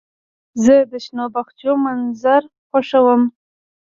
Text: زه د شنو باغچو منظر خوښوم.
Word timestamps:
زه 0.63 0.75
د 0.91 0.93
شنو 1.05 1.25
باغچو 1.33 1.71
منظر 1.85 2.43
خوښوم. 2.69 3.21